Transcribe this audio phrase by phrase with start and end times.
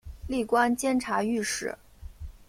[0.25, 1.77] 历官监察御史。